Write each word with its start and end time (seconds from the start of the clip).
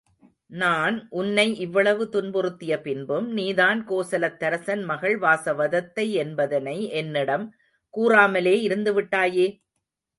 நான் 0.51 0.95
உன்னை 1.09 1.45
இவ்வளவு 1.59 2.03
துன்புறுத்திய 2.13 2.73
பின்பும், 2.81 3.27
நீதான் 3.31 3.81
கோசலத்தரசன் 3.89 4.83
மகள் 4.83 5.17
வாசவதத்தை 5.19 6.05
என்பதனை 6.23 6.77
என்னிடம் 7.01 7.45
கூறாமலே 7.93 8.55
இருந்து 8.61 8.93
விட்டாயே? 8.93 9.47